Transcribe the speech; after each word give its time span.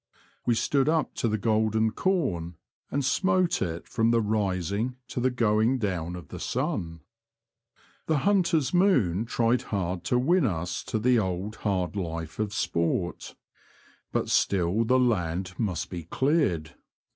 We 0.47 0.55
stood 0.55 0.89
up 0.89 1.13
to 1.17 1.27
the 1.27 1.37
golden 1.37 1.91
corn 1.91 2.55
and 2.89 3.05
smote 3.05 3.61
it 3.61 3.87
from 3.87 4.09
the 4.09 4.19
rising 4.19 4.95
to 5.09 5.19
the 5.19 5.29
going 5.29 5.77
down 5.77 6.15
of 6.15 6.29
the 6.29 6.39
sun. 6.39 7.01
The 8.07 8.17
hunters' 8.25 8.73
moon 8.73 9.25
tried 9.25 9.61
46 9.61 9.61
The 9.61 9.67
Confessions 9.67 9.69
of 9.69 9.75
a 9.75 9.85
T^oacher. 9.85 9.85
hard 9.85 10.03
to 10.05 10.19
win 10.19 10.45
us 10.47 10.83
to 10.85 10.97
the 10.97 11.19
old 11.19 11.55
hard 11.57 11.95
life 11.95 12.39
of 12.39 12.51
sport; 12.55 13.35
but 14.11 14.27
still 14.29 14.83
the 14.85 14.97
land 14.99 15.53
must 15.59 15.91
be 15.91 16.05
cleared. 16.05 16.73